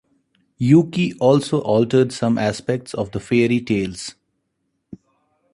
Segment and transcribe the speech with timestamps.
[0.57, 4.15] Yuki also altered some aspects of the fairy tales.